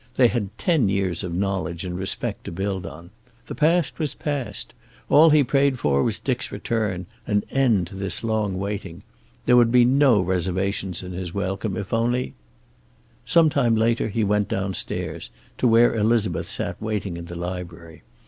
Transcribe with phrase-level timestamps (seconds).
[0.15, 3.11] They had ten years of knowledge and respect to build on.
[3.45, 4.73] The past was past.
[5.09, 9.03] All he prayed for was Dick's return, an end to this long waiting.
[9.45, 12.33] There would be no reservations in his welcome, if only
[13.25, 15.29] Some time later he went downstairs,
[15.59, 18.01] to where Elizabeth sat waiting in the library.